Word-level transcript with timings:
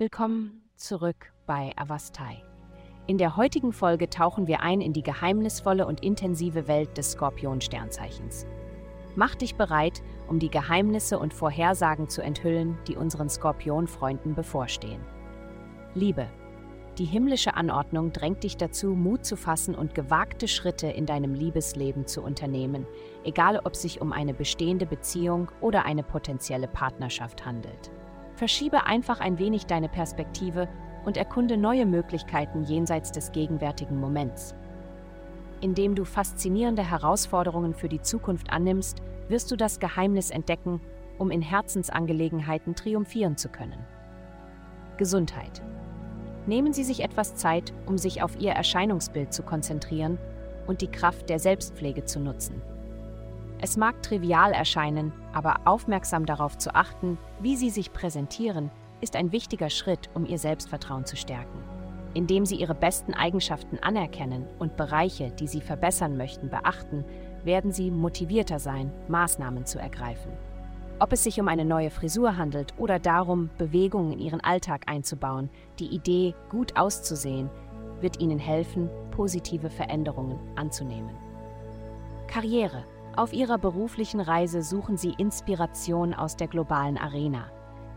Willkommen 0.00 0.62
zurück 0.76 1.30
bei 1.44 1.74
Avastai. 1.76 2.42
In 3.06 3.18
der 3.18 3.36
heutigen 3.36 3.70
Folge 3.70 4.08
tauchen 4.08 4.46
wir 4.46 4.62
ein 4.62 4.80
in 4.80 4.94
die 4.94 5.02
geheimnisvolle 5.02 5.86
und 5.86 6.02
intensive 6.02 6.66
Welt 6.68 6.96
des 6.96 7.10
Skorpion-Sternzeichens. 7.10 8.46
Mach 9.14 9.34
dich 9.34 9.56
bereit, 9.56 10.02
um 10.26 10.38
die 10.38 10.48
Geheimnisse 10.48 11.18
und 11.18 11.34
Vorhersagen 11.34 12.08
zu 12.08 12.22
enthüllen, 12.22 12.78
die 12.88 12.96
unseren 12.96 13.28
Skorpion-Freunden 13.28 14.34
bevorstehen. 14.34 15.02
Liebe. 15.92 16.28
Die 16.96 17.04
himmlische 17.04 17.52
Anordnung 17.52 18.10
drängt 18.10 18.42
dich 18.42 18.56
dazu, 18.56 18.94
Mut 18.94 19.26
zu 19.26 19.36
fassen 19.36 19.74
und 19.74 19.94
gewagte 19.94 20.48
Schritte 20.48 20.86
in 20.86 21.04
deinem 21.04 21.34
Liebesleben 21.34 22.06
zu 22.06 22.22
unternehmen, 22.22 22.86
egal 23.24 23.60
ob 23.64 23.76
sich 23.76 24.00
um 24.00 24.14
eine 24.14 24.32
bestehende 24.32 24.86
Beziehung 24.86 25.50
oder 25.60 25.84
eine 25.84 26.04
potenzielle 26.04 26.68
Partnerschaft 26.68 27.44
handelt. 27.44 27.90
Verschiebe 28.40 28.86
einfach 28.86 29.20
ein 29.20 29.38
wenig 29.38 29.66
deine 29.66 29.90
Perspektive 29.90 30.66
und 31.04 31.18
erkunde 31.18 31.58
neue 31.58 31.84
Möglichkeiten 31.84 32.62
jenseits 32.62 33.12
des 33.12 33.32
gegenwärtigen 33.32 34.00
Moments. 34.00 34.54
Indem 35.60 35.94
du 35.94 36.06
faszinierende 36.06 36.82
Herausforderungen 36.82 37.74
für 37.74 37.90
die 37.90 38.00
Zukunft 38.00 38.50
annimmst, 38.50 39.02
wirst 39.28 39.50
du 39.50 39.56
das 39.56 39.78
Geheimnis 39.78 40.30
entdecken, 40.30 40.80
um 41.18 41.30
in 41.30 41.42
Herzensangelegenheiten 41.42 42.74
triumphieren 42.74 43.36
zu 43.36 43.50
können. 43.50 43.84
Gesundheit. 44.96 45.60
Nehmen 46.46 46.72
Sie 46.72 46.84
sich 46.84 47.04
etwas 47.04 47.34
Zeit, 47.34 47.74
um 47.84 47.98
sich 47.98 48.22
auf 48.22 48.40
Ihr 48.40 48.52
Erscheinungsbild 48.52 49.34
zu 49.34 49.42
konzentrieren 49.42 50.16
und 50.66 50.80
die 50.80 50.90
Kraft 50.90 51.28
der 51.28 51.40
Selbstpflege 51.40 52.06
zu 52.06 52.18
nutzen. 52.20 52.62
Es 53.62 53.76
mag 53.76 54.02
trivial 54.02 54.52
erscheinen, 54.52 55.12
aber 55.34 55.60
aufmerksam 55.66 56.24
darauf 56.24 56.56
zu 56.56 56.74
achten, 56.74 57.18
wie 57.40 57.56
Sie 57.56 57.68
sich 57.68 57.92
präsentieren, 57.92 58.70
ist 59.02 59.16
ein 59.16 59.32
wichtiger 59.32 59.68
Schritt, 59.68 60.08
um 60.14 60.24
Ihr 60.24 60.38
Selbstvertrauen 60.38 61.04
zu 61.04 61.16
stärken. 61.16 61.58
Indem 62.14 62.46
Sie 62.46 62.56
Ihre 62.56 62.74
besten 62.74 63.12
Eigenschaften 63.12 63.78
anerkennen 63.78 64.46
und 64.58 64.78
Bereiche, 64.78 65.30
die 65.30 65.46
Sie 65.46 65.60
verbessern 65.60 66.16
möchten, 66.16 66.48
beachten, 66.48 67.04
werden 67.44 67.70
Sie 67.70 67.90
motivierter 67.90 68.58
sein, 68.58 68.90
Maßnahmen 69.08 69.66
zu 69.66 69.78
ergreifen. 69.78 70.32
Ob 70.98 71.12
es 71.12 71.24
sich 71.24 71.38
um 71.38 71.48
eine 71.48 71.64
neue 71.64 71.90
Frisur 71.90 72.36
handelt 72.38 72.74
oder 72.78 72.98
darum, 72.98 73.50
Bewegungen 73.58 74.12
in 74.12 74.18
Ihren 74.20 74.40
Alltag 74.40 74.84
einzubauen, 74.86 75.50
die 75.78 75.86
Idee, 75.86 76.34
gut 76.50 76.76
auszusehen, 76.78 77.50
wird 78.00 78.20
Ihnen 78.20 78.38
helfen, 78.38 78.88
positive 79.10 79.68
Veränderungen 79.68 80.38
anzunehmen. 80.56 81.14
Karriere 82.26 82.84
auf 83.16 83.32
ihrer 83.32 83.58
beruflichen 83.58 84.20
Reise 84.20 84.62
suchen 84.62 84.96
sie 84.96 85.14
Inspiration 85.18 86.14
aus 86.14 86.36
der 86.36 86.48
globalen 86.48 86.96
Arena. 86.96 87.50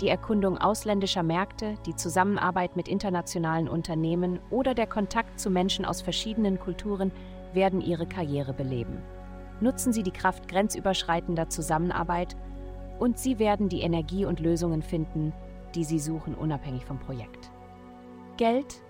Die 0.00 0.08
Erkundung 0.08 0.56
ausländischer 0.56 1.22
Märkte, 1.22 1.74
die 1.84 1.94
Zusammenarbeit 1.94 2.76
mit 2.76 2.88
internationalen 2.88 3.68
Unternehmen 3.68 4.38
oder 4.50 4.72
der 4.72 4.86
Kontakt 4.86 5.38
zu 5.38 5.50
Menschen 5.50 5.84
aus 5.84 6.00
verschiedenen 6.00 6.58
Kulturen 6.58 7.12
werden 7.52 7.80
ihre 7.80 8.06
Karriere 8.06 8.54
beleben. 8.54 9.02
Nutzen 9.60 9.92
Sie 9.92 10.02
die 10.02 10.12
Kraft 10.12 10.48
grenzüberschreitender 10.48 11.50
Zusammenarbeit 11.50 12.34
und 12.98 13.18
Sie 13.18 13.38
werden 13.38 13.68
die 13.68 13.82
Energie 13.82 14.24
und 14.24 14.40
Lösungen 14.40 14.82
finden, 14.82 15.34
die 15.74 15.84
Sie 15.84 15.98
suchen, 15.98 16.34
unabhängig 16.34 16.86
vom 16.86 16.98
Projekt. 16.98 17.50
Geld? 18.38 18.82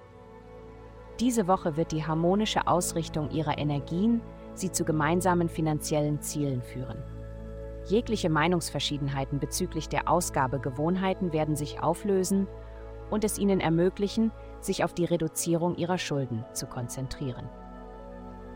Diese 1.18 1.48
Woche 1.48 1.76
wird 1.76 1.90
die 1.90 2.06
harmonische 2.06 2.68
Ausrichtung 2.68 3.30
Ihrer 3.30 3.58
Energien 3.58 4.20
sie 4.54 4.70
zu 4.72 4.84
gemeinsamen 4.84 5.48
finanziellen 5.48 6.20
Zielen 6.20 6.62
führen. 6.62 7.02
Jegliche 7.86 8.30
Meinungsverschiedenheiten 8.30 9.38
bezüglich 9.38 9.88
der 9.88 10.08
Ausgabegewohnheiten 10.08 11.32
werden 11.32 11.56
sich 11.56 11.82
auflösen 11.82 12.46
und 13.10 13.24
es 13.24 13.38
ihnen 13.38 13.60
ermöglichen, 13.60 14.30
sich 14.60 14.84
auf 14.84 14.94
die 14.94 15.06
Reduzierung 15.06 15.76
ihrer 15.76 15.98
Schulden 15.98 16.44
zu 16.52 16.66
konzentrieren. 16.66 17.48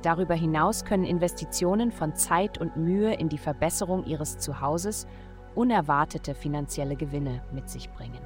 Darüber 0.03 0.35
hinaus 0.35 0.85
können 0.85 1.05
Investitionen 1.05 1.91
von 1.91 2.15
Zeit 2.15 2.59
und 2.59 2.77
Mühe 2.77 3.15
in 3.15 3.31
die 3.31 3.39
Verbesserung 3.39 4.05
ihres 4.05 4.39
Zuhauses 4.39 5.07
unerwartete 5.55 6.35
finanzielle 6.35 6.97
Gewinne 6.97 7.43
mit 7.53 7.71
sich 7.71 7.91
bringen. 7.91 8.21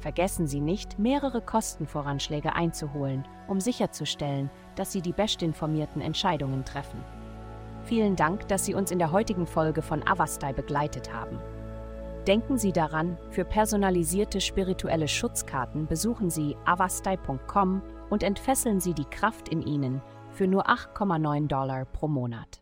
Vergessen 0.00 0.46
Sie 0.46 0.60
nicht, 0.60 0.98
mehrere 0.98 1.40
Kostenvoranschläge 1.40 2.54
einzuholen, 2.54 3.26
um 3.48 3.60
sicherzustellen, 3.60 4.50
dass 4.74 4.92
Sie 4.92 5.00
die 5.00 5.12
bestinformierten 5.12 6.02
Entscheidungen 6.02 6.64
treffen. 6.64 7.02
Vielen 7.84 8.16
Dank, 8.16 8.48
dass 8.48 8.64
Sie 8.64 8.74
uns 8.74 8.90
in 8.90 8.98
der 8.98 9.12
heutigen 9.12 9.46
Folge 9.46 9.80
von 9.80 10.06
Avastai 10.06 10.52
begleitet 10.52 11.12
haben. 11.12 11.38
Denken 12.26 12.58
Sie 12.58 12.72
daran, 12.72 13.16
für 13.30 13.44
personalisierte 13.44 14.40
spirituelle 14.40 15.06
Schutzkarten 15.06 15.86
besuchen 15.86 16.28
Sie 16.28 16.56
avastai.com 16.64 17.82
und 18.10 18.22
entfesseln 18.24 18.80
Sie 18.80 18.94
die 18.94 19.04
Kraft 19.04 19.48
in 19.48 19.62
Ihnen 19.62 20.02
für 20.32 20.48
nur 20.48 20.68
8,9 20.68 21.46
Dollar 21.46 21.84
pro 21.84 22.08
Monat. 22.08 22.60